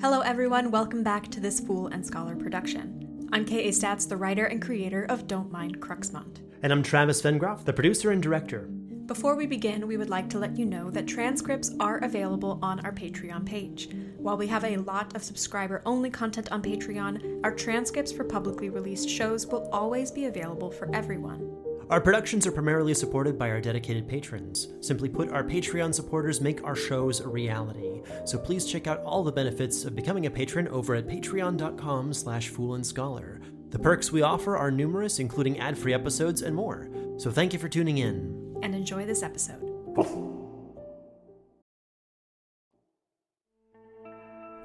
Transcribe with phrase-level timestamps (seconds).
[0.00, 0.70] Hello, everyone.
[0.70, 3.28] Welcome back to this Fool and Scholar production.
[3.32, 3.70] I'm K.A.
[3.70, 6.40] Statz, the writer and creator of Don't Mind Cruxmont.
[6.62, 8.68] And I'm Travis Vengroff, the producer and director.
[9.06, 12.84] Before we begin, we would like to let you know that transcripts are available on
[12.84, 13.88] our Patreon page.
[14.16, 18.70] While we have a lot of subscriber only content on Patreon, our transcripts for publicly
[18.70, 21.53] released shows will always be available for everyone.
[21.90, 24.68] Our productions are primarily supported by our dedicated patrons.
[24.80, 28.00] Simply put, our Patreon supporters make our shows a reality.
[28.24, 32.50] So please check out all the benefits of becoming a patron over at patreon.com slash
[32.50, 33.70] foolandscholar.
[33.70, 36.88] The perks we offer are numerous, including ad-free episodes and more.
[37.18, 38.56] So thank you for tuning in.
[38.62, 39.70] And enjoy this episode.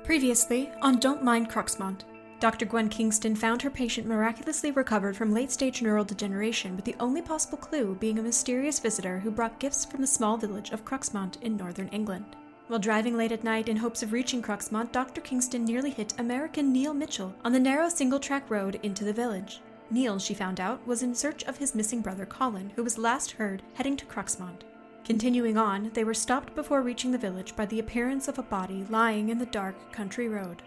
[0.06, 2.02] Previously on Don't Mind Cruxmont,
[2.40, 2.66] Dr.
[2.66, 7.22] Gwen Kingston found her patient miraculously recovered from late stage neural degeneration, with the only
[7.22, 11.42] possible clue being a mysterious visitor who brought gifts from the small village of Cruxmont
[11.42, 12.38] in northern England.
[12.67, 15.20] While driving late at night in hopes of reaching Cruxmont, Dr.
[15.20, 19.60] Kingston nearly hit American Neil Mitchell on the narrow single track road into the village.
[19.92, 23.32] Neil, she found out, was in search of his missing brother Colin, who was last
[23.32, 24.61] heard heading to Cruxmont.
[25.04, 28.86] Continuing on, they were stopped before reaching the village by the appearance of a body
[28.89, 30.61] lying in the dark country road.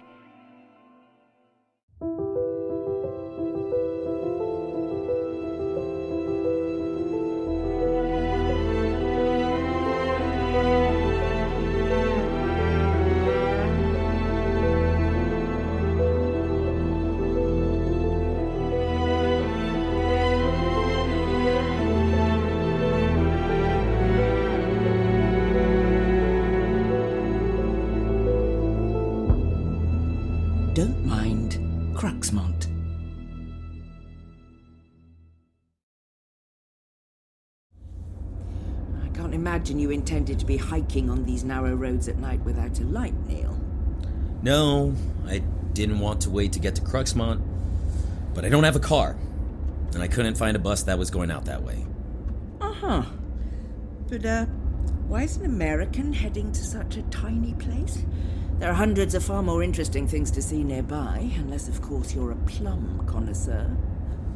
[39.72, 43.15] Imagine you intended to be hiking on these narrow roads at night without a light,
[43.27, 43.59] Neil.
[44.43, 44.94] No,
[45.27, 45.38] I
[45.72, 47.41] didn't want to wait to get to Cruxmont,
[48.34, 49.16] but I don't have a car,
[49.94, 51.87] and I couldn't find a bus that was going out that way.
[52.60, 53.03] Uh huh.
[54.09, 54.44] But, uh,
[55.09, 58.04] why is an American heading to such a tiny place?
[58.59, 62.33] There are hundreds of far more interesting things to see nearby, unless, of course, you're
[62.33, 63.71] a plum connoisseur.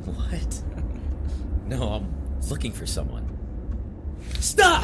[0.06, 0.62] What?
[1.66, 2.14] no, I'm
[2.48, 3.25] looking for someone.
[4.40, 4.82] Stop!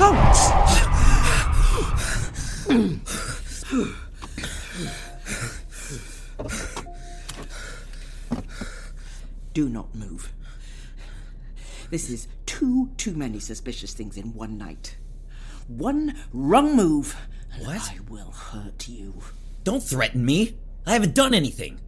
[9.55, 10.33] Do not move.
[11.91, 14.97] This is too, too many suspicious things in one night.
[15.69, 17.17] One wrong move,
[17.53, 17.93] and What?
[17.93, 19.15] I will hurt you.
[19.63, 20.57] Don't threaten me.
[20.87, 21.79] I haven't done anything.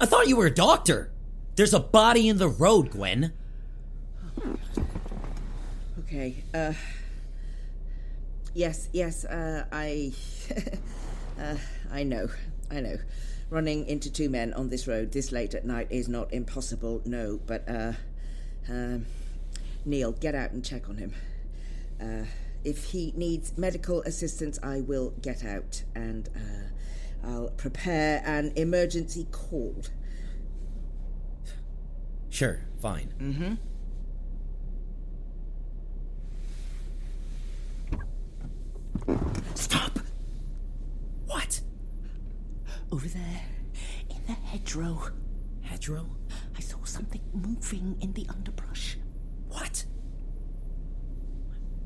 [0.00, 1.10] I thought you were a doctor.
[1.56, 3.32] There's a body in the road, Gwen.
[6.00, 6.74] Okay, uh.
[8.54, 10.12] Yes, yes, uh, I.
[11.40, 11.56] uh,
[11.92, 12.28] I know,
[12.70, 12.96] I know.
[13.50, 17.40] Running into two men on this road this late at night is not impossible, no,
[17.46, 17.92] but, uh.
[18.68, 19.06] Um,
[19.84, 21.12] Neil, get out and check on him.
[22.00, 22.24] Uh,
[22.64, 29.26] if he needs medical assistance, I will get out and, uh, I'll prepare an emergency
[29.30, 29.76] call.
[32.30, 33.12] Sure, fine.
[33.20, 33.54] Mm-hmm.
[39.54, 39.98] Stop!
[41.26, 41.60] What?
[42.92, 43.42] Over there,
[44.10, 45.10] in the hedgerow.
[45.62, 46.06] Hedgerow?
[46.56, 48.98] I saw something moving in the underbrush.
[49.48, 49.84] What?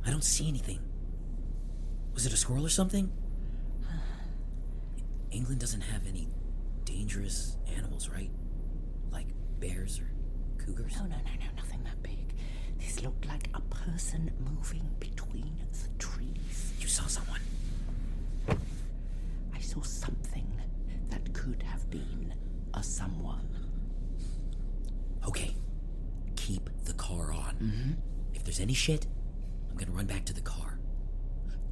[0.07, 0.81] I don't see anything.
[2.15, 3.11] Was it a squirrel or something?
[5.31, 6.29] England doesn't have any
[6.85, 8.31] dangerous animals, right?
[9.11, 9.27] Like
[9.61, 10.11] bears or
[10.65, 10.97] cougars?
[10.97, 12.35] No, no, no, no, nothing that big.
[12.79, 16.73] This looked like a person moving between the trees.
[16.81, 17.41] You saw someone.
[18.49, 20.47] I saw something
[21.11, 22.35] that could have been
[22.75, 23.49] a someone.
[25.27, 25.55] Okay.
[26.37, 27.57] Keep the car on.
[27.57, 27.91] Mm-hmm.
[28.35, 29.07] If there's any shit,
[29.71, 30.79] I'm gonna run back to the car.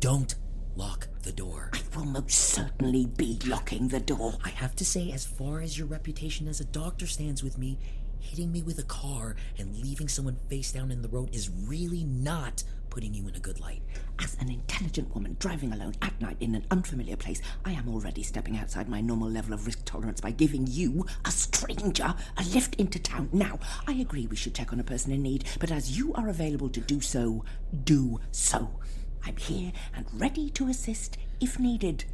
[0.00, 0.34] Don't
[0.76, 1.70] lock the door.
[1.72, 4.34] I will most certainly be locking the door.
[4.44, 7.78] I have to say, as far as your reputation as a doctor stands with me,
[8.20, 12.04] hitting me with a car and leaving someone face down in the road is really
[12.04, 12.62] not
[12.96, 13.82] putting you in a good light.
[14.20, 18.22] As an intelligent woman driving alone at night in an unfamiliar place, I am already
[18.22, 22.74] stepping outside my normal level of risk tolerance by giving you, a stranger, a lift
[22.76, 23.28] into town.
[23.34, 26.30] Now, I agree we should check on a person in need, but as you are
[26.30, 27.44] available to do so,
[27.84, 28.80] do so.
[29.26, 32.06] I'm here and ready to assist if needed.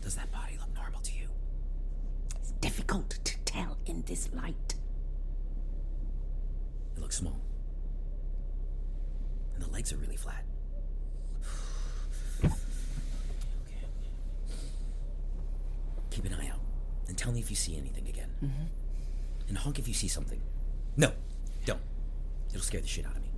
[0.00, 1.26] Does that body look normal to you?
[2.38, 4.76] It's difficult to tell in this light.
[6.96, 7.40] It looks small.
[9.54, 10.44] And the legs are really flat.
[12.44, 12.50] okay.
[16.10, 16.60] Keep an eye out.
[17.08, 18.30] And tell me if you see anything again.
[18.42, 18.64] Mm-hmm.
[19.48, 20.40] And honk if you see something.
[20.96, 21.12] No,
[21.66, 21.80] don't.
[22.50, 23.30] It'll scare the shit out of me.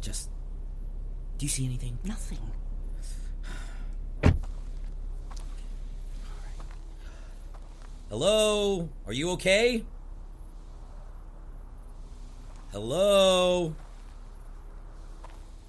[0.00, 0.30] Just.
[1.38, 1.98] Do you see anything?
[2.04, 2.38] Nothing.
[8.08, 8.88] Hello?
[9.06, 9.84] Are you okay?
[12.70, 13.74] Hello?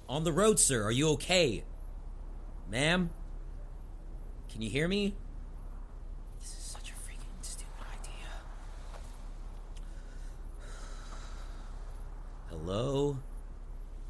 [0.06, 0.84] On the road, sir.
[0.84, 1.64] Are you okay?
[2.70, 3.08] Ma'am?
[4.52, 5.14] Can you hear me?
[6.38, 8.26] This is such a freaking stupid idea.
[12.50, 13.16] Hello?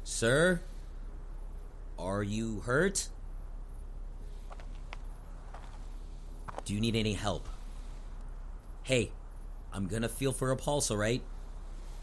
[0.03, 0.59] Sir?
[1.97, 3.07] Are you hurt?
[6.65, 7.47] Do you need any help?
[8.83, 9.13] Hey,
[9.71, 11.23] I'm gonna feel for a pulse, alright?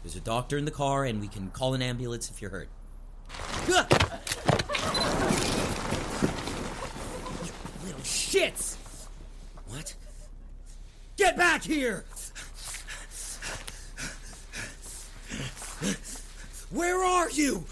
[0.03, 2.69] There's a doctor in the car, and we can call an ambulance if you're hurt.
[3.67, 3.73] You
[7.85, 8.77] little shits!
[9.67, 9.95] What?
[11.17, 12.05] Get back here!
[16.71, 17.65] Where are you?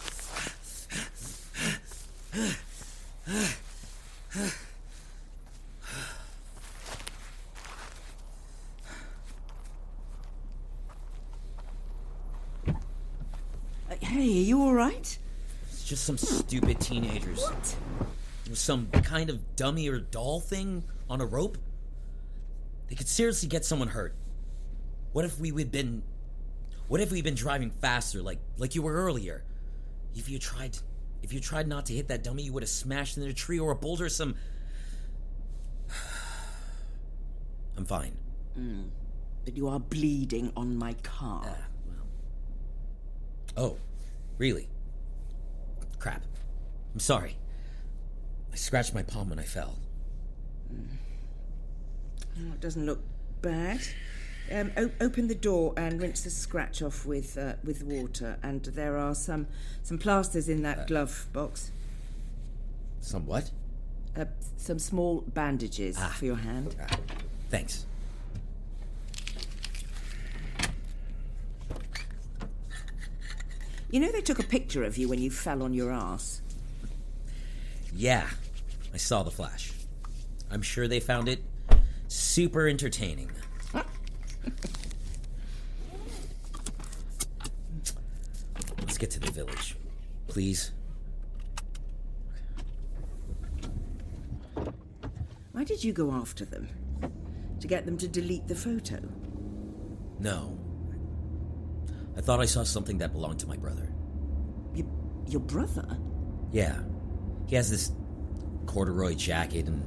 [13.90, 15.18] Uh, hey, are you all right?
[15.72, 17.42] It's just some stupid teenagers.
[17.42, 17.75] What?
[18.54, 21.57] Some kind of dummy or doll thing on a rope.
[22.88, 24.16] They could seriously get someone hurt.
[25.12, 26.04] What if we had been
[26.88, 29.44] what if we'd been driving faster like like you were earlier?
[30.16, 30.78] If you tried
[31.22, 33.60] if you tried not to hit that dummy, you would have smashed into a tree
[33.60, 34.36] or a boulder or some
[37.78, 38.16] I'm fine.
[38.57, 38.90] Mm.
[39.44, 41.44] But you are bleeding on my car.
[41.45, 41.68] Ah,
[43.57, 43.78] oh,
[44.38, 44.69] really?
[46.00, 46.24] Crap.
[46.94, 47.38] I'm sorry.
[48.52, 49.78] I scratched my palm when I fell.
[52.40, 53.02] Oh, it doesn't look
[53.42, 53.82] bad.
[54.52, 58.38] Um, o- open the door and rinse the scratch off with uh, with water.
[58.44, 59.48] And there are some
[59.84, 61.72] some plasters in that glove box.
[63.02, 63.52] Somewhat?
[64.16, 64.26] Uh,
[64.58, 66.76] some small bandages for your hand.
[66.82, 66.98] Ah,
[67.50, 67.86] thanks.
[73.89, 76.42] You know they took a picture of you when you fell on your ass.
[77.94, 78.28] Yeah,
[78.94, 79.72] I saw the flash.
[80.51, 81.42] I'm sure they found it
[82.07, 83.31] super entertaining.
[88.80, 89.76] Let's get to the village.
[90.28, 90.71] Please.
[95.52, 96.68] Why did you go after them?
[97.59, 99.00] To get them to delete the photo?
[100.19, 100.57] No.
[102.18, 103.94] I thought I saw something that belonged to my brother.
[104.74, 104.88] Your,
[105.28, 105.86] your brother?
[106.52, 106.80] Yeah.
[107.47, 107.92] He has this
[108.66, 109.83] corduroy jacket and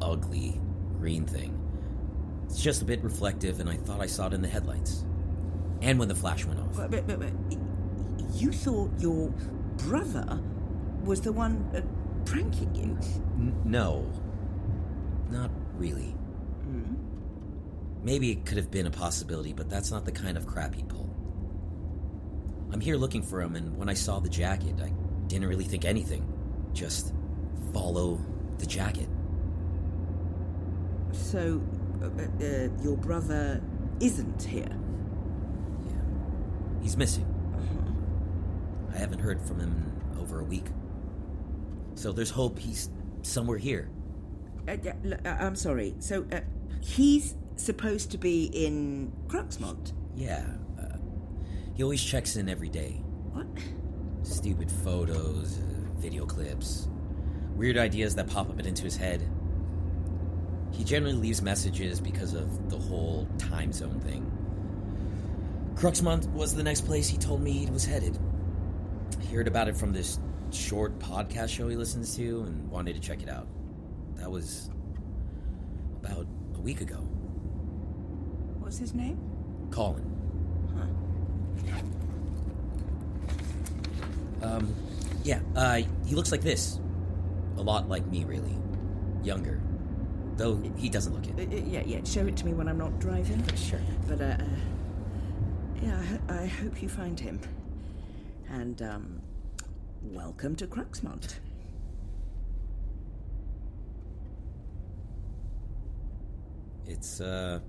[0.00, 0.60] ugly
[0.98, 1.52] green thing.
[2.46, 5.04] It's just a bit reflective, and I thought I saw it in the headlights.
[5.82, 6.76] And when the flash went off.
[6.76, 7.30] But, but, but,
[8.32, 9.28] you thought your
[9.76, 10.40] brother
[11.04, 11.82] was the one uh,
[12.24, 12.98] pranking you?
[13.38, 14.10] N- no.
[15.30, 16.14] Not really.
[18.02, 20.88] Maybe it could have been a possibility, but that's not the kind of crap he'd
[20.88, 21.05] pull.
[22.76, 24.92] I'm here looking for him, and when I saw the jacket, I
[25.28, 26.30] didn't really think anything.
[26.74, 27.14] Just
[27.72, 28.20] follow
[28.58, 29.08] the jacket.
[31.10, 31.62] So,
[32.02, 33.62] uh, uh, your brother
[33.98, 34.68] isn't here?
[36.82, 37.24] He's missing.
[38.94, 40.66] I haven't heard from him in over a week.
[41.94, 42.90] So there's hope he's
[43.22, 43.88] somewhere here.
[44.68, 44.76] Uh,
[45.24, 45.94] uh, I'm sorry.
[46.00, 46.40] So, uh,
[46.82, 49.94] he's supposed to be in Cruxmont?
[50.14, 50.44] Yeah.
[51.76, 53.02] He always checks in every day.
[53.32, 53.46] What?
[54.22, 56.88] Stupid photos, uh, video clips,
[57.54, 59.22] weird ideas that pop up into his head.
[60.72, 64.24] He generally leaves messages because of the whole time zone thing.
[65.74, 68.18] Cruxmont was the next place he told me he was headed.
[69.20, 70.18] He heard about it from this
[70.50, 73.48] short podcast show he listens to and wanted to check it out.
[74.14, 74.70] That was
[76.02, 76.96] about a week ago.
[78.60, 79.20] What's his name?
[79.70, 80.15] Colin.
[84.46, 84.74] Um,
[85.24, 86.78] yeah, uh, he looks like this.
[87.56, 88.56] A lot like me, really.
[89.22, 89.60] Younger.
[90.36, 91.52] Though he doesn't look Uh, it.
[91.52, 92.04] uh, yeah, yeah.
[92.04, 93.42] Show it to me when I'm not driving.
[93.56, 93.80] Sure.
[94.06, 94.44] But uh, uh
[95.82, 97.40] yeah, I, ho- I hope you find him.
[98.48, 99.20] And um,
[100.02, 101.34] welcome to Cruxmont.
[106.86, 107.60] It's, uh,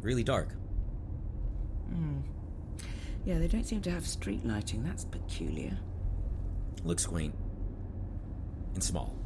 [0.00, 0.54] really dark.
[3.24, 4.82] Yeah, they don't seem to have street lighting.
[4.82, 5.78] That's peculiar.
[6.84, 7.34] Looks quaint.
[8.74, 9.16] And small.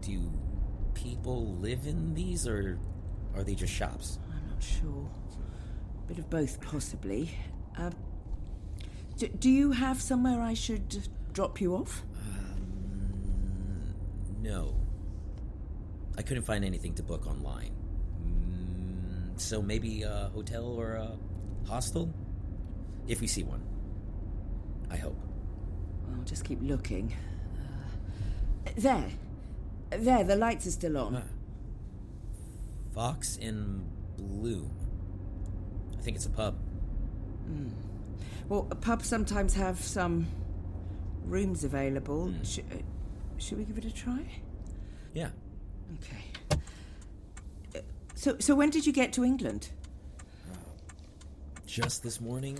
[0.00, 0.32] Do
[0.94, 2.78] people live in these, or
[3.36, 4.18] are they just shops?
[4.32, 5.08] I'm not sure.
[6.08, 7.30] Bit of both, possibly.
[7.76, 7.90] Uh,
[9.18, 12.02] do, do you have somewhere I should drop you off?
[14.40, 14.74] No.
[16.16, 17.72] I couldn't find anything to book online.
[18.24, 21.16] Mm, so maybe a hotel or a
[21.68, 22.12] hostel?
[23.08, 23.62] If we see one.
[24.90, 25.18] I hope.
[26.14, 27.14] I'll just keep looking.
[28.66, 29.06] Uh, there.
[29.90, 31.16] There, the lights are still on.
[31.16, 31.22] Ah.
[32.94, 33.84] Fox in
[34.18, 34.70] Bloom.
[35.98, 36.56] I think it's a pub.
[38.48, 40.26] Well, pubs sometimes have some
[41.24, 42.32] rooms available.
[42.44, 42.76] Sh- uh,
[43.38, 44.26] should we give it a try?
[45.14, 45.30] Yeah.
[45.94, 46.60] Okay.
[47.74, 47.80] Uh,
[48.14, 49.70] So, so when did you get to England?
[51.66, 52.58] Just this morning.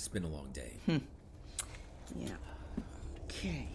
[0.00, 0.72] It's been a long day.
[2.16, 2.30] Yeah.
[3.24, 3.68] Okay.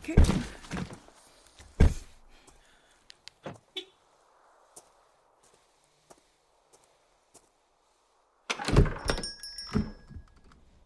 [0.00, 0.16] Okay.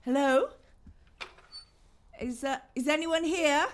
[0.05, 0.49] Hello?
[2.21, 3.67] Is uh, is anyone here?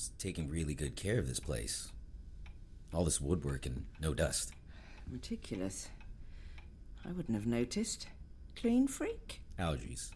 [0.00, 1.92] Someone's taking really good care of this place.
[2.94, 4.50] All this woodwork and no dust.
[5.06, 5.90] Meticulous.
[7.04, 8.06] I wouldn't have noticed.
[8.56, 9.42] Clean freak?
[9.58, 10.10] Allergies.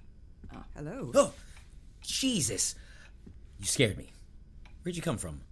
[0.55, 1.13] Ah, Hello.
[1.15, 1.35] Oh!
[2.01, 2.77] Jesus!
[3.61, 4.11] You scared me.
[4.83, 5.43] Where'd you come from?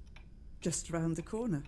[0.62, 1.62] Just round the corner.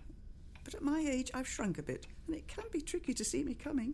[0.63, 3.43] But at my age, I've shrunk a bit, and it can be tricky to see
[3.43, 3.93] me coming.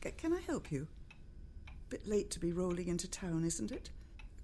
[0.16, 0.86] Can I help you?
[1.90, 3.90] Bit late to be rolling into town, isn't it?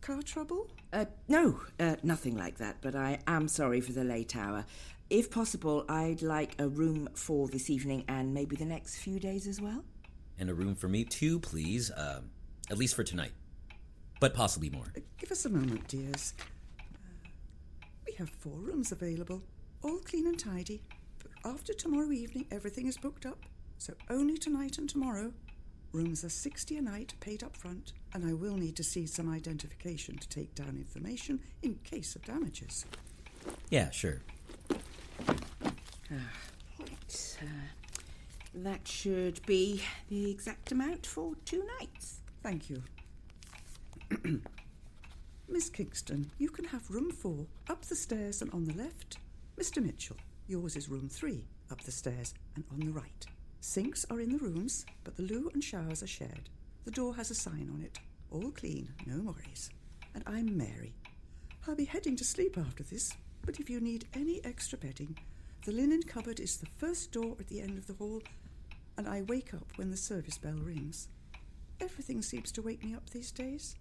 [0.06, 0.68] Car trouble?
[0.92, 4.64] Uh, no, uh, nothing like that, but I am sorry for the late hour.
[5.10, 9.48] If possible, I'd like a room for this evening and maybe the next few days
[9.48, 9.82] as well.
[10.38, 11.90] And a room for me too, please.
[11.90, 12.20] Uh,
[12.70, 13.32] at least for tonight.
[14.20, 14.84] But possibly more.
[14.96, 16.34] Uh, Give us a moment, dears.
[16.78, 16.84] Uh,
[18.06, 19.42] we have four rooms available,
[19.82, 20.82] all clean and tidy.
[21.18, 23.44] But after tomorrow evening, everything is booked up,
[23.78, 25.32] so only tonight and tomorrow.
[25.90, 29.30] Rooms are 60 a night, paid up front, and I will need to see some
[29.30, 32.86] identification to take down information in case of damages.
[33.68, 34.22] Yeah, sure.
[36.10, 37.46] Right, uh,
[38.54, 42.20] that should be the exact amount for two nights.
[42.42, 42.82] Thank you.
[45.48, 49.18] Miss Kingston, you can have room four, up the stairs and on the left.
[49.60, 49.84] Mr.
[49.84, 50.16] Mitchell,
[50.48, 53.26] yours is room three, up the stairs and on the right.
[53.60, 56.48] Sinks are in the rooms, but the loo and showers are shared.
[56.86, 57.98] The door has a sign on it.
[58.30, 59.70] All clean, no worries.
[60.14, 60.94] And I'm Mary.
[61.66, 63.12] I'll be heading to sleep after this,
[63.44, 65.16] but if you need any extra bedding,
[65.64, 68.22] the linen cupboard is the first door at the end of the hall,
[68.96, 71.08] and I wake up when the service bell rings.
[71.80, 73.76] Everything seems to wake me up these days.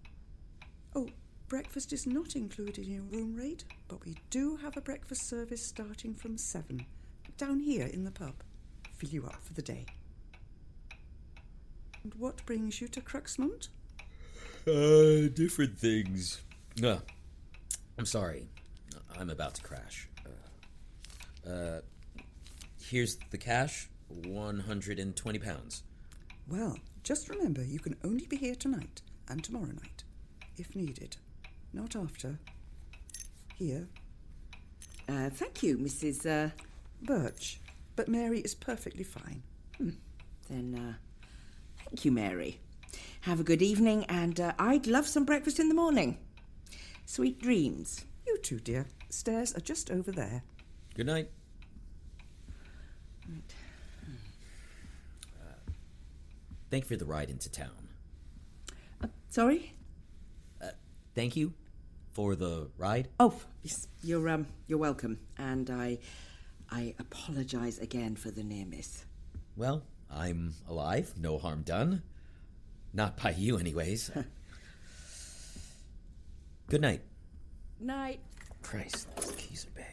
[0.94, 1.08] Oh,
[1.48, 5.64] breakfast is not included in your room rate, but we do have a breakfast service
[5.64, 6.86] starting from seven,
[7.36, 8.34] down here in the pub.
[8.96, 9.86] Fill you up for the day.
[12.02, 13.68] And what brings you to Cruxmont?
[14.66, 16.42] Uh, different things.
[16.82, 16.98] Uh,
[17.98, 18.48] I'm sorry.
[19.18, 20.08] I'm about to crash.
[21.46, 21.80] Uh, uh,
[22.80, 25.82] here's the cash 120 pounds.
[26.48, 30.02] Well, just remember you can only be here tonight and tomorrow night,
[30.56, 31.16] if needed.
[31.72, 32.38] Not after.
[33.54, 33.86] Here,
[35.08, 36.26] Uh, thank you, Mrs.
[36.26, 36.50] Uh,
[37.02, 37.60] Birch.
[37.94, 39.42] But Mary is perfectly fine.
[40.48, 40.94] then, uh,
[41.84, 42.58] thank you, Mary.
[43.26, 46.16] Have a good evening, and uh, I'd love some breakfast in the morning.
[47.06, 48.04] Sweet dreams.
[48.24, 48.86] You too, dear.
[49.08, 50.44] Stairs are just over there.
[50.94, 51.28] Good night.
[56.70, 57.88] thank you for the ride into town.
[59.02, 59.74] Uh, sorry?
[61.16, 61.52] Thank you
[62.12, 63.08] for the ride.
[63.18, 65.98] Oh, yes, you're um, you're welcome, and I,
[66.70, 69.04] I apologise again for the near miss.
[69.56, 72.04] Well, I'm alive, no harm done.
[72.96, 74.10] Not by you, anyways.
[76.68, 77.02] Good night.
[77.78, 78.20] Night.
[78.62, 79.84] Christ, these keys are big.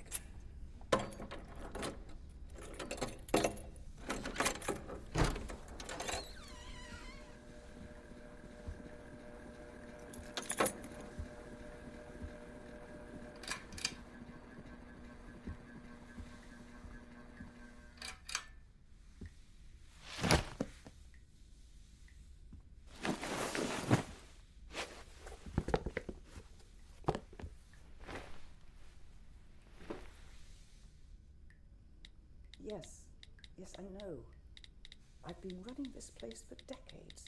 [32.65, 33.01] Yes,
[33.57, 34.19] yes, I know.
[35.25, 37.25] I've been running this place for decades.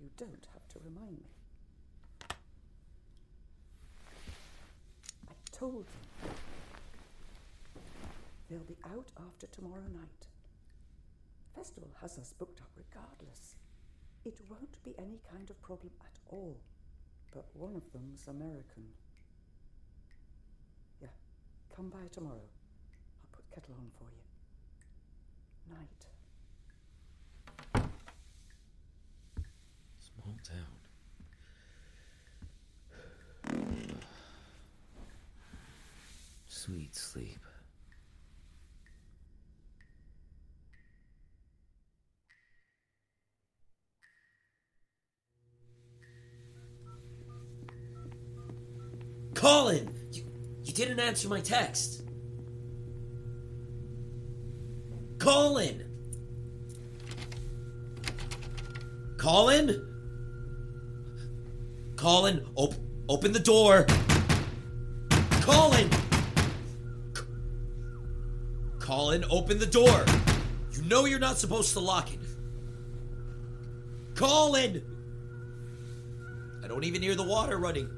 [0.00, 1.28] You don't have to remind me.
[5.28, 6.32] I told them.
[8.48, 10.28] They'll be out after tomorrow night.
[11.54, 13.56] Festival has us booked up regardless.
[14.24, 16.56] It won't be any kind of problem at all.
[17.34, 18.94] But one of them's American.
[21.02, 21.08] Yeah,
[21.76, 22.48] come by tomorrow.
[22.48, 25.74] I'll put kettle on for you.
[25.76, 26.17] Night.
[30.42, 30.66] Small town.
[36.46, 37.38] Sweet sleep.
[49.34, 49.94] Colin!
[50.12, 50.24] You,
[50.64, 52.02] you didn't answer my text.
[55.18, 55.84] Colin!
[59.16, 59.97] Colin?
[61.98, 62.76] Colin, op-
[63.08, 63.84] open the door.
[65.42, 65.90] Colin!
[67.12, 67.22] C-
[68.78, 70.04] Colin, open the door.
[70.72, 72.20] You know you're not supposed to lock it.
[74.14, 74.80] Colin!
[76.62, 77.90] I don't even hear the water running.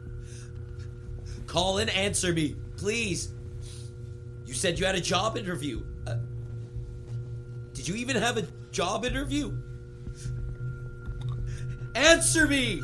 [1.46, 3.34] Colin, answer me, please.
[4.46, 5.84] You said you had a job interview.
[6.06, 6.16] Uh,
[7.74, 9.54] did you even have a job interview?
[11.94, 12.82] Answer me!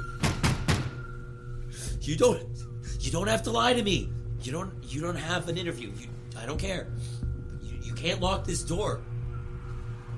[2.06, 2.40] You don't
[3.00, 4.08] you don't have to lie to me.
[4.40, 5.90] You don't you don't have an interview.
[5.98, 6.06] You
[6.38, 6.86] I don't care.
[7.60, 9.00] You, you can't lock this door.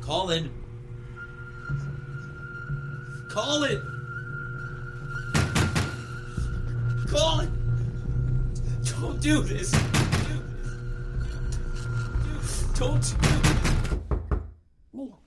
[0.03, 0.53] Colin.
[3.31, 3.83] Colin.
[7.09, 7.51] Colin.
[9.01, 9.71] Don't do this.
[12.79, 13.29] Don't do
[14.93, 15.19] Neil.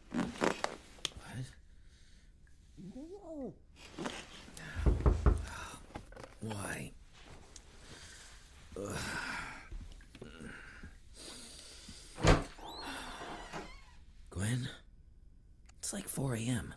[6.42, 6.92] Why?
[14.32, 14.70] Gwen?
[15.80, 16.76] It's like 4 a.m.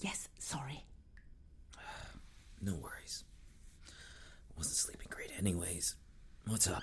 [0.00, 0.82] Yes, sorry.
[2.60, 3.22] No worries.
[4.56, 5.94] Wasn't sleeping great, anyways.
[6.48, 6.82] What's up?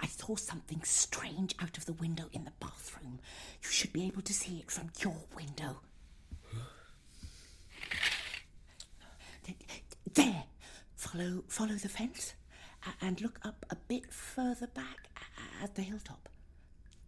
[0.00, 3.20] I saw something strange out of the window in the bathroom.
[3.62, 5.76] You should be able to see it from your window.
[10.12, 10.44] There.
[10.96, 12.34] Follow follow the fence
[13.00, 15.08] and look up a bit further back
[15.62, 16.28] at the hilltop.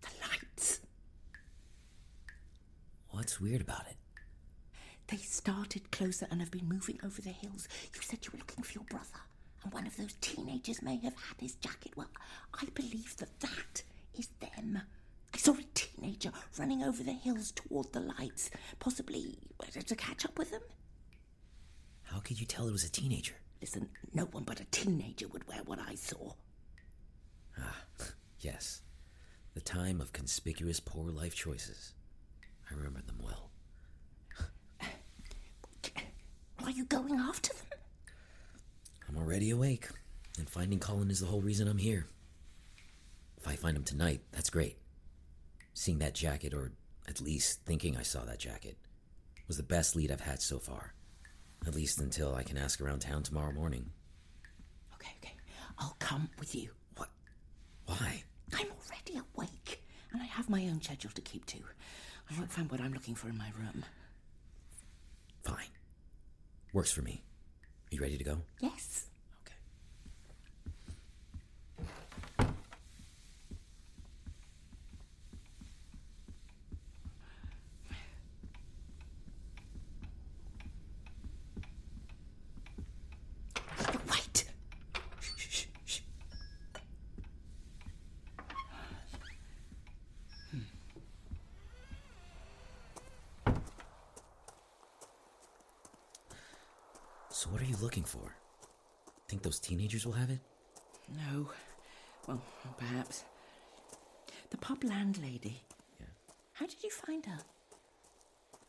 [0.03, 0.81] The lights.
[3.19, 3.97] What's weird about it?
[5.09, 7.67] They started closer and have been moving over the hills.
[7.93, 9.19] You said you were looking for your brother,
[9.65, 11.95] and one of those teenagers may have had his jacket.
[11.97, 12.07] Well,
[12.55, 13.83] I believe that that
[14.17, 14.83] is them.
[15.35, 19.37] I saw a teenager running over the hills toward the lights, possibly
[19.73, 20.63] to catch up with them.
[22.05, 23.35] How could you tell it was a teenager?
[23.61, 26.35] Listen, no one but a teenager would wear what I saw.
[27.59, 27.83] Ah,
[28.39, 28.83] yes.
[29.55, 31.95] The time of conspicuous poor life choices.
[32.71, 33.51] I remember them well.
[36.65, 37.79] Are you going after them?
[39.09, 39.89] I'm already awake,
[40.39, 42.07] and finding Colin is the whole reason I'm here.
[43.39, 44.77] If I find him tonight, that's great.
[45.73, 46.73] Seeing that jacket, or
[47.09, 48.77] at least thinking I saw that jacket,
[49.47, 50.93] was the best lead I've had so far.
[51.67, 53.91] At least until I can ask around town tomorrow morning.
[54.95, 55.35] Okay, okay.
[55.79, 56.71] I'll come with you.
[56.97, 57.09] What?
[57.87, 58.23] Why?
[58.55, 61.59] I'm already awake, and I have my own schedule to keep to.
[62.31, 63.85] I won't find what I'm looking for in my room.
[65.45, 65.71] Fine.
[66.73, 67.23] Works for me.
[67.91, 68.39] Are you ready to go?
[68.61, 69.07] Yes.
[69.47, 69.55] Okay.
[97.49, 98.35] So, what are you looking for?
[99.27, 100.41] Think those teenagers will have it?
[101.17, 101.49] No.
[102.27, 102.43] Well,
[102.77, 103.25] perhaps.
[104.51, 105.63] The pub landlady.
[105.99, 106.07] Yeah.
[106.53, 107.39] How did you find her?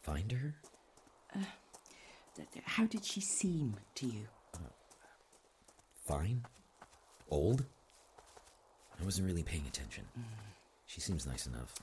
[0.01, 0.55] Find her?
[1.35, 1.39] Uh,
[2.35, 4.27] th- th- How did she seem to you?
[4.53, 4.59] Uh,
[6.07, 6.43] fine?
[7.29, 7.65] Old?
[8.99, 10.05] I wasn't really paying attention.
[10.17, 10.23] Mm.
[10.85, 11.73] She seems nice enough.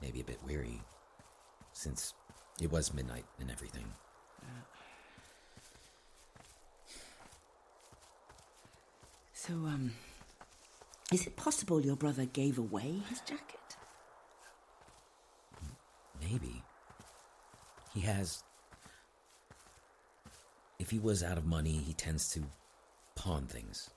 [0.00, 0.80] Maybe a bit weary.
[1.72, 2.14] Since
[2.62, 3.84] it was midnight and everything.
[4.42, 4.62] Uh,
[9.46, 9.92] So, um,
[11.12, 13.76] is it possible your brother gave away his jacket?
[16.20, 16.62] Maybe.
[17.94, 18.42] He has.
[20.80, 22.42] If he was out of money, he tends to
[23.14, 23.90] pawn things.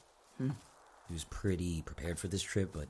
[1.08, 2.88] He was pretty prepared for this trip, but.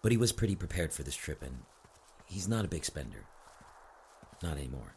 [0.00, 1.58] But he was pretty prepared for this trip, and
[2.24, 3.26] he's not a big spender.
[4.42, 4.94] Not anymore.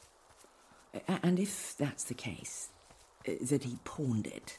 [1.07, 2.69] And if that's the case,
[3.27, 4.57] uh, that he pawned it,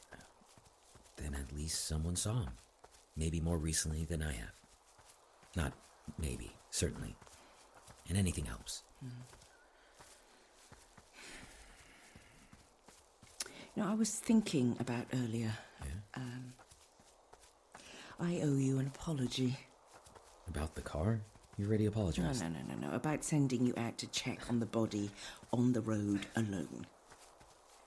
[1.21, 2.53] Then at least someone saw him.
[3.17, 4.55] Maybe more recently than I have.
[5.55, 5.73] Not
[6.19, 7.15] maybe, certainly.
[8.09, 8.83] And anything helps.
[13.77, 15.53] You know, I was thinking about earlier.
[16.15, 16.55] Um,
[18.19, 19.57] I owe you an apology.
[20.49, 21.21] About the car?
[21.57, 22.43] You already apologized.
[22.43, 22.95] No, no, no, no, no.
[22.95, 25.11] About sending you out to check on the body
[25.53, 26.87] on the road alone.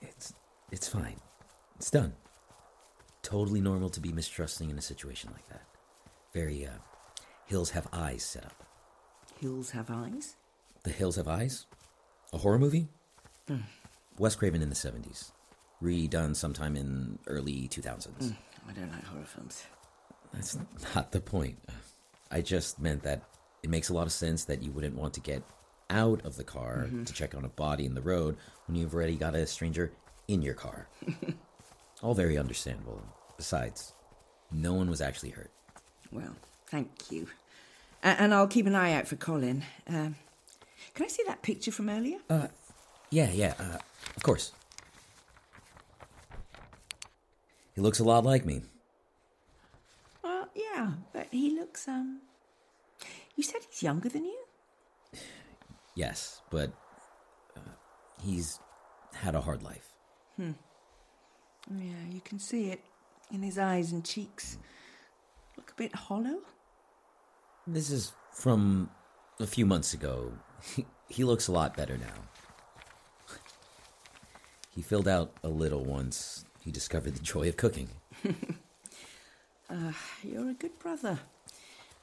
[0.00, 0.32] It's
[0.70, 1.16] it's fine.
[1.76, 2.14] It's done.
[3.24, 5.62] Totally normal to be mistrusting in a situation like that.
[6.32, 6.78] Very uh
[7.46, 8.64] Hills Have Eyes set up.
[9.40, 10.36] Hills have eyes?
[10.84, 11.66] The Hills Have Eyes?
[12.32, 12.86] A horror movie?
[13.48, 13.56] Hmm.
[14.18, 15.32] Wes Craven in the 70s.
[15.82, 18.06] Redone sometime in early 2000s.
[18.06, 18.30] Hmm.
[18.68, 19.64] I don't like horror films.
[20.32, 20.56] That's
[20.94, 21.58] not the point.
[22.30, 23.22] I just meant that
[23.62, 25.42] it makes a lot of sense that you wouldn't want to get
[25.90, 27.04] out of the car mm-hmm.
[27.04, 29.92] to check on a body in the road when you've already got a stranger
[30.28, 30.88] in your car.
[32.02, 33.02] All very understandable.
[33.36, 33.92] Besides,
[34.50, 35.50] no one was actually hurt.
[36.12, 37.28] Well, thank you.
[38.02, 39.64] A- and I'll keep an eye out for Colin.
[39.88, 40.16] Um,
[40.94, 42.18] can I see that picture from earlier?
[43.10, 43.78] Yeah, yeah, uh,
[44.16, 44.52] of course.
[47.74, 48.62] He looks a lot like me.
[50.22, 52.20] Well, yeah, but he looks, um.
[53.36, 54.38] You said he's younger than you?
[55.96, 56.70] Yes, but
[57.56, 57.60] uh,
[58.22, 58.60] he's
[59.14, 59.88] had a hard life.
[61.70, 62.80] Yeah, you can see it
[63.32, 64.58] in his eyes and cheeks.
[65.56, 66.40] Look a bit hollow.
[67.66, 68.90] This is from
[69.40, 70.32] a few months ago.
[70.74, 73.36] He, he looks a lot better now.
[74.70, 77.88] He filled out a little once he discovered the joy of cooking.
[80.22, 81.20] You're a good brother.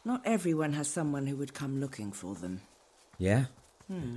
[0.04, 2.62] Not everyone has someone who would come looking for them.
[3.18, 3.46] Yeah?
[3.88, 4.16] Hmm.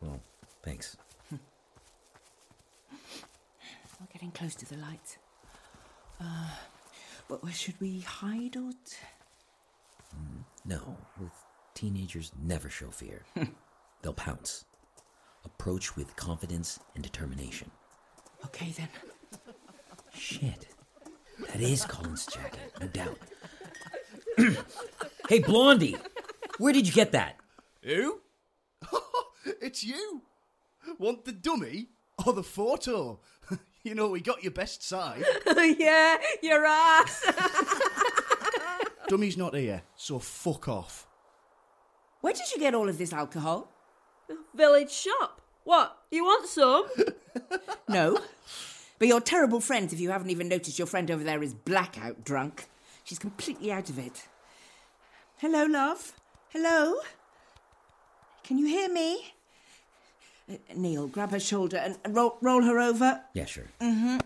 [0.00, 0.20] Well,
[0.62, 0.96] thanks.
[4.00, 5.16] We're getting close to the lights.
[6.20, 6.50] Uh,
[7.28, 8.72] but where should we hide or.
[8.72, 8.96] T-
[10.64, 11.30] No, with
[11.74, 13.22] teenagers never show fear.
[14.02, 14.64] They'll pounce.
[15.44, 17.70] Approach with confidence and determination.
[18.46, 18.88] okay then.
[20.14, 20.66] Shit.
[21.46, 23.18] That is Colin's jacket, no doubt.
[25.28, 25.96] hey, Blondie!
[26.58, 27.36] Where did you get that?
[27.84, 28.20] Who?
[29.62, 30.22] it's you.
[30.98, 31.90] Want the dummy
[32.26, 33.20] or the photo?
[33.82, 35.24] you know, we got your best side.
[35.78, 37.24] yeah, your ass.
[39.08, 41.06] Dummy's not here, so fuck off.
[42.20, 43.70] Where did you get all of this alcohol?
[44.54, 45.40] Village shop.
[45.64, 45.96] What?
[46.10, 46.86] You want some?
[47.88, 48.18] No.
[48.98, 52.22] But you're terrible friends if you haven't even noticed your friend over there is blackout
[52.24, 52.66] drunk.
[53.04, 54.26] She's completely out of it.
[55.38, 56.12] Hello, love.
[56.50, 56.96] Hello?
[58.42, 59.32] Can you hear me?
[60.50, 63.20] Uh, Neil, grab her shoulder and, and roll, roll her over.
[63.34, 63.64] Yeah, sure.
[63.80, 64.18] Mm-hmm.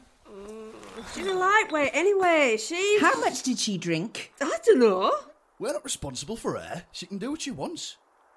[1.15, 2.57] She's a lightweight anyway.
[2.59, 2.99] She.
[3.01, 4.33] How much did she drink?
[4.41, 5.13] I don't know.
[5.59, 6.85] We're not responsible for her.
[6.93, 7.97] She can do what she wants.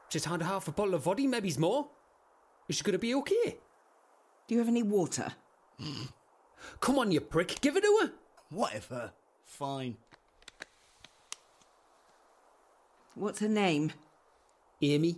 [0.09, 1.87] Just had half a bottle of vodka, maybe's more.
[2.67, 3.57] Is she going to be okay?
[4.47, 5.33] Do you have any water?
[6.79, 8.11] Come on, you prick, give it to her.
[8.49, 9.11] Whatever.
[9.43, 9.97] Fine.
[13.15, 13.91] What's her name?
[14.81, 15.17] Amy,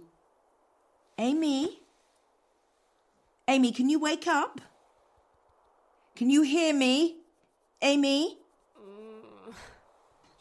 [1.18, 1.80] Amy?
[3.48, 4.60] Amy, can you wake up?
[6.16, 7.18] Can you hear me?
[7.82, 8.40] Amy?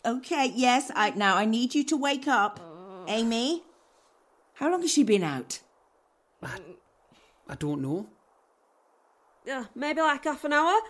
[0.04, 2.60] Okay, yes, I now I need you to wake up.
[3.08, 3.62] Amy?
[4.54, 5.60] How long has she been out?
[6.42, 6.58] I
[7.48, 8.06] I don't know.
[9.44, 10.80] Yeah, maybe like half an hour.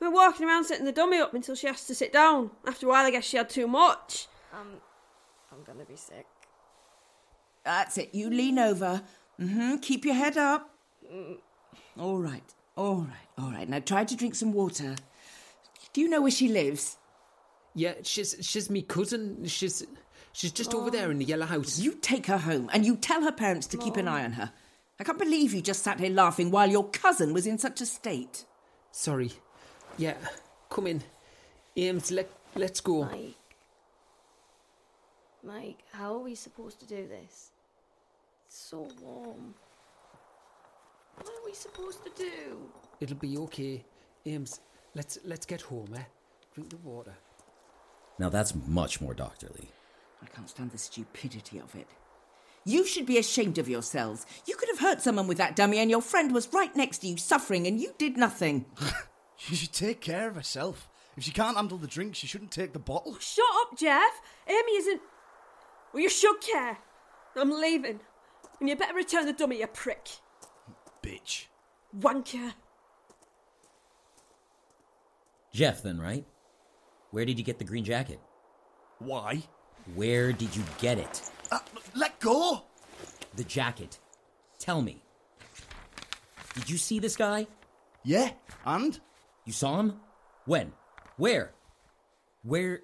[0.00, 2.50] We were walking around setting the dummy up until she has to sit down.
[2.66, 4.28] After a while, I guess she had too much.
[4.52, 4.80] Um,
[5.52, 6.26] I'm gonna be sick.
[7.64, 8.14] That's it.
[8.14, 9.02] You lean over.
[9.40, 9.76] Mm-hmm.
[9.78, 10.70] Keep your head up.
[11.98, 12.42] All right.
[12.76, 13.68] All right, all right.
[13.68, 14.96] Now try to drink some water.
[15.92, 16.96] Do you know where she lives?
[17.74, 19.46] Yeah, she's she's me cousin.
[19.46, 19.86] She's
[20.32, 21.78] she's just over there in the yellow house.
[21.78, 24.52] You take her home and you tell her parents to keep an eye on her.
[24.98, 27.86] I can't believe you just sat here laughing while your cousin was in such a
[27.86, 28.44] state.
[28.90, 29.32] Sorry.
[29.96, 30.16] Yeah,
[30.68, 31.02] come in.
[31.76, 33.04] Ames, let let's go.
[33.04, 33.34] Mike.
[35.44, 37.50] Mike, how are we supposed to do this?
[38.46, 39.54] It's so warm.
[41.16, 42.58] What are we supposed to do?
[43.00, 43.84] It'll be okay.
[44.26, 44.60] Ames,
[44.94, 46.02] let's let's get home, eh?
[46.54, 47.14] Drink the water.
[48.18, 49.68] Now that's much more doctorly.
[50.22, 51.88] I can't stand the stupidity of it.
[52.64, 54.24] You should be ashamed of yourselves.
[54.46, 57.08] You could have hurt someone with that dummy, and your friend was right next to
[57.08, 58.64] you, suffering, and you did nothing.
[59.36, 60.88] She should take care of herself.
[61.16, 63.16] If she can't handle the drink, she shouldn't take the bottle.
[63.18, 64.20] Shut up, Jeff.
[64.48, 65.00] Amy isn't.
[65.92, 66.78] Well, you should care.
[67.36, 68.00] I'm leaving.
[68.60, 70.08] And you better return the dummy, you prick.
[71.04, 71.46] Bitch.
[71.98, 72.54] Wanker.
[75.52, 76.24] Jeff, then, right?
[77.10, 78.20] Where did you get the green jacket?
[78.98, 79.42] Why?
[79.94, 81.30] Where did you get it?
[81.52, 81.58] Uh,
[81.94, 82.62] let go!
[83.36, 83.98] The jacket.
[84.58, 85.02] Tell me.
[86.54, 87.46] Did you see this guy?
[88.02, 88.30] Yeah,
[88.64, 88.98] and?
[89.44, 90.00] You saw him?
[90.46, 90.72] When?
[91.18, 91.52] Where?
[92.42, 92.80] Where?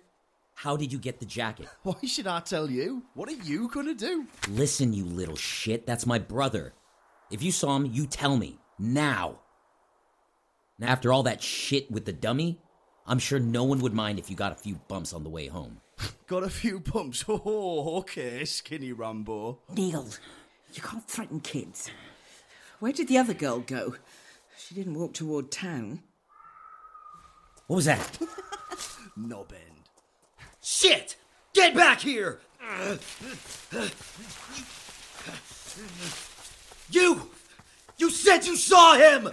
[0.54, 1.68] How did you get the jacket?
[1.82, 3.02] Why should I tell you?
[3.14, 4.26] What are you gonna do?
[4.48, 6.74] Listen, you little shit, that's my brother.
[7.30, 8.58] If you saw him, you tell me.
[8.78, 9.38] Now.
[10.78, 12.58] And after all that shit with the dummy,
[13.06, 15.46] I'm sure no one would mind if you got a few bumps on the way
[15.46, 15.80] home.
[16.26, 17.24] Got a few bumps.
[17.28, 19.58] Oh, okay, skinny Rambo.
[19.74, 20.06] Neil,
[20.72, 21.90] you can't threaten kids.
[22.78, 23.96] Where did the other girl go?
[24.56, 26.02] She didn't walk toward town.
[27.66, 28.18] What was that?
[29.16, 29.88] Knob end.
[30.62, 31.16] Shit!
[31.52, 32.40] Get back here!
[36.90, 37.30] You!
[37.98, 39.28] You said you saw him!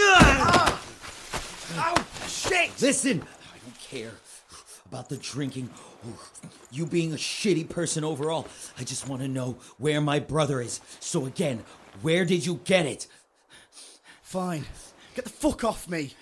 [0.00, 0.82] Ah!
[1.76, 2.04] Ow!
[2.26, 2.70] Shit!
[2.80, 4.12] Listen, I don't care
[4.86, 5.70] about the drinking,
[6.70, 8.46] you being a shitty person overall.
[8.78, 10.80] I just want to know where my brother is.
[11.00, 11.64] So again,
[12.02, 13.06] where did you get it?
[14.22, 14.64] Fine.
[15.14, 16.14] Get the fuck off me.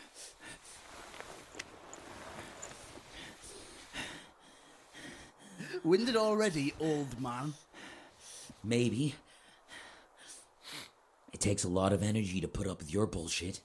[5.84, 7.54] Winded already, old man.
[8.64, 9.14] Maybe.
[11.36, 13.60] It takes a lot of energy to put up with your bullshit.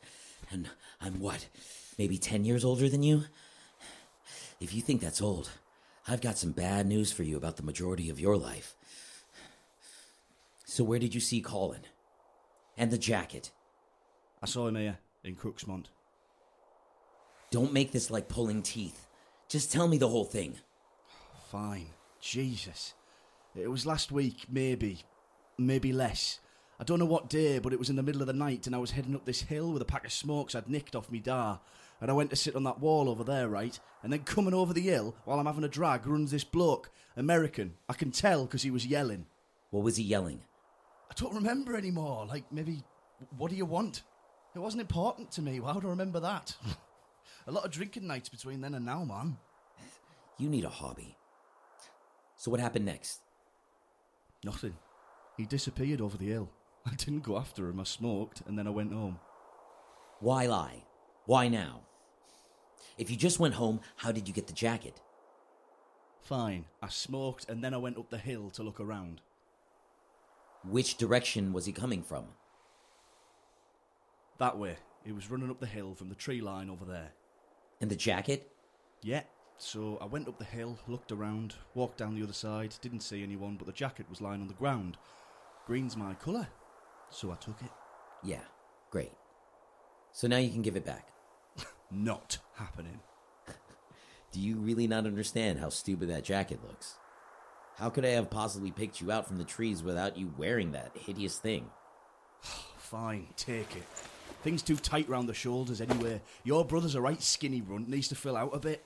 [0.51, 0.67] And
[0.99, 1.47] I'm what?
[1.97, 3.23] Maybe 10 years older than you?
[4.60, 5.49] If you think that's old,
[6.05, 8.75] I've got some bad news for you about the majority of your life.
[10.65, 11.84] So, where did you see Colin?
[12.77, 13.51] And the jacket?
[14.43, 15.86] I saw him here, in Cruxmont.
[17.51, 19.07] Don't make this like pulling teeth.
[19.47, 20.55] Just tell me the whole thing.
[21.49, 21.88] Fine.
[22.19, 22.95] Jesus.
[23.55, 25.03] It was last week, maybe.
[25.57, 26.41] Maybe less.
[26.81, 28.75] I don't know what day, but it was in the middle of the night and
[28.75, 31.19] I was heading up this hill with a pack of smokes I'd nicked off me
[31.19, 31.59] dar.
[32.01, 33.79] And I went to sit on that wall over there, right?
[34.01, 36.89] And then coming over the hill, while I'm having a drag, runs this bloke.
[37.15, 37.75] American.
[37.87, 39.27] I can tell because he was yelling.
[39.69, 40.41] What was he yelling?
[41.11, 42.25] I don't remember anymore.
[42.25, 42.81] Like, maybe,
[43.37, 44.01] what do you want?
[44.55, 45.61] It wasn't important to me.
[45.63, 46.55] How would I remember that?
[47.47, 49.37] a lot of drinking nights between then and now, man.
[50.39, 51.15] You need a hobby.
[52.37, 53.19] So, what happened next?
[54.43, 54.73] Nothing.
[55.37, 56.49] He disappeared over the hill.
[56.85, 57.79] I didn't go after him.
[57.79, 59.19] I smoked and then I went home.
[60.19, 60.83] Why lie?
[61.25, 61.81] Why now?
[62.97, 65.01] If you just went home, how did you get the jacket?
[66.21, 66.65] Fine.
[66.81, 69.21] I smoked and then I went up the hill to look around.
[70.63, 72.25] Which direction was he coming from?
[74.37, 74.77] That way.
[75.03, 77.13] He was running up the hill from the tree line over there.
[77.79, 78.51] And the jacket?
[79.01, 79.23] Yeah.
[79.57, 83.23] So I went up the hill, looked around, walked down the other side, didn't see
[83.23, 84.97] anyone, but the jacket was lying on the ground.
[85.65, 86.47] Green's my colour.
[87.12, 87.71] So I took it.
[88.24, 88.41] Yeah,
[88.89, 89.12] great.
[90.12, 91.10] So now you can give it back.
[91.91, 93.00] Not happening.
[94.32, 96.95] Do you really not understand how stupid that jacket looks?
[97.78, 100.91] How could I have possibly picked you out from the trees without you wearing that
[100.95, 101.69] hideous thing?
[102.78, 103.84] Fine, take it.
[104.43, 106.21] Things too tight round the shoulders anyway.
[106.43, 108.84] Your brother's a right skinny runt, needs to fill out a bit.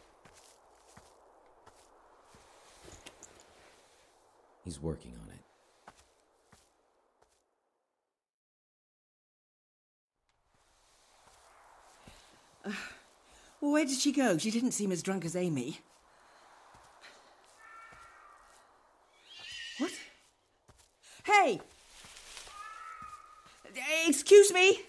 [4.63, 5.34] He's working on it.
[13.61, 14.37] Well, where did she go?
[14.37, 15.79] She didn't seem as drunk as Amy.
[19.77, 19.91] What?
[21.23, 21.59] Hey!
[24.07, 24.79] Excuse me?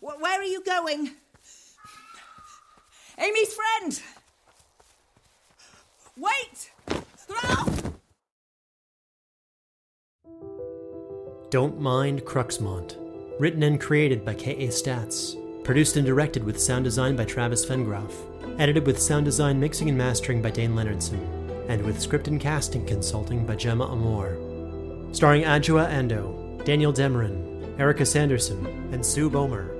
[0.00, 1.10] Where are you going?
[3.18, 4.02] Amy's friend!
[6.16, 6.70] Wait!
[11.50, 12.96] Don't Mind Cruxmont
[13.38, 14.68] Written and created by K.A.
[14.68, 15.41] Statz.
[15.64, 18.12] Produced and directed with sound design by Travis Vengroff.
[18.58, 21.20] Edited with sound design, mixing, and mastering by Dane Leonardson.
[21.68, 24.36] And with script and casting consulting by Gemma Amor.
[25.12, 29.70] Starring Adjoa Andoh, Daniel Demerin, Erica Sanderson, and Sue Bomer.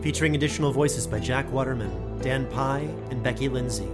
[0.00, 3.88] Featuring additional voices by Jack Waterman, Dan Pye, and Becky Lindsay.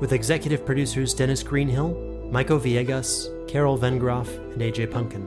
[0.00, 1.94] With executive producers Dennis Greenhill,
[2.30, 5.26] Michael Villegas, Carol Vengroff, and AJ Pumpkin.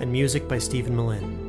[0.00, 1.41] And music by Stephen Malin.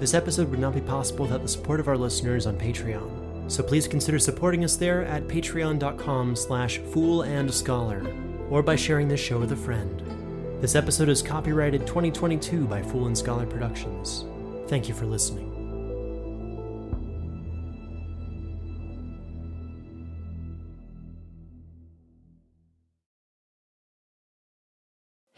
[0.00, 3.52] This episode would not be possible without the support of our listeners on Patreon.
[3.52, 9.38] So please consider supporting us there at patreon.com slash foolandscholar or by sharing this show
[9.38, 10.02] with a friend.
[10.62, 14.24] This episode is copyrighted 2022 by Fool and Scholar Productions.
[14.68, 15.49] Thank you for listening.